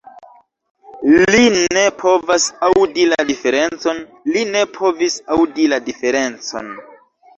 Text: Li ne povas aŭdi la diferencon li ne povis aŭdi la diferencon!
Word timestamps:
Li 1.33 1.41
ne 1.75 1.83
povas 1.99 2.47
aŭdi 2.69 3.05
la 3.11 3.19
diferencon 3.33 4.01
li 4.33 4.43
ne 4.57 4.65
povis 4.81 5.19
aŭdi 5.37 5.69
la 5.75 5.81
diferencon! 5.91 6.73